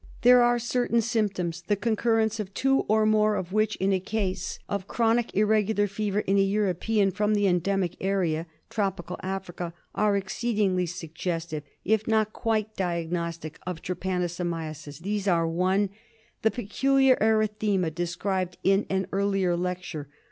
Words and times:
There 0.23 0.41
are 0.41 0.57
certain 0.57 0.99
symptoms, 0.99 1.61
the 1.61 1.75
concurrence 1.75 2.39
of 2.39 2.55
two 2.55 2.85
or 2.87 3.05
more 3.05 3.35
of 3.35 3.53
which 3.53 3.75
in 3.75 3.93
a 3.93 3.99
case 3.99 4.57
of 4.67 4.87
chronic 4.87 5.35
irregular 5.35 5.85
fever 5.85 6.21
in 6.21 6.39
a 6.39 6.41
European 6.41 7.11
from 7.11 7.35
the 7.35 7.45
endemic 7.47 7.97
area— 8.03 8.47
tropical 8.71 9.17
Africa— 9.21 9.75
are 10.03 10.17
exceedingly 10.17 10.87
suggestive, 10.87 11.61
if 11.85 12.07
not 12.07 12.33
quite 12.33 12.75
diagnostic 12.75 13.59
of 13.67 13.83
trypano 13.83 14.25
somiasis. 14.25 15.01
These 15.03 15.27
are:— 15.27 15.47
I. 15.71 15.89
The 16.41 16.49
peculiar 16.49 17.15
erythema 17.17 17.93
described 17.93 18.57
in 18.63 18.87
an 18.89 19.05
earlier 19.11 19.55
lecture. 19.55 20.07